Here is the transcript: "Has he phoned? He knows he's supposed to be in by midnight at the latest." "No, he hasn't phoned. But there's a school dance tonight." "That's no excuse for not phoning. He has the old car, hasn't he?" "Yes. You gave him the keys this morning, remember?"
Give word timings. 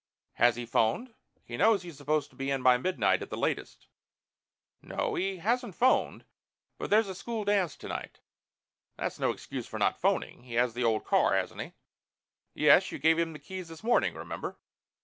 "Has 0.33 0.55
he 0.55 0.65
phoned? 0.65 1.13
He 1.45 1.57
knows 1.57 1.83
he's 1.83 1.95
supposed 1.95 2.31
to 2.31 2.35
be 2.35 2.49
in 2.49 2.63
by 2.63 2.75
midnight 2.79 3.21
at 3.21 3.29
the 3.29 3.37
latest." 3.37 3.85
"No, 4.81 5.13
he 5.13 5.37
hasn't 5.37 5.75
phoned. 5.75 6.25
But 6.79 6.89
there's 6.89 7.07
a 7.07 7.13
school 7.13 7.43
dance 7.43 7.75
tonight." 7.75 8.19
"That's 8.97 9.19
no 9.19 9.29
excuse 9.29 9.67
for 9.67 9.77
not 9.77 10.01
phoning. 10.01 10.41
He 10.41 10.55
has 10.55 10.73
the 10.73 10.83
old 10.83 11.05
car, 11.05 11.35
hasn't 11.35 11.61
he?" 11.61 11.73
"Yes. 12.55 12.91
You 12.91 12.97
gave 12.97 13.19
him 13.19 13.31
the 13.33 13.37
keys 13.37 13.67
this 13.67 13.83
morning, 13.83 14.15
remember?" 14.15 14.57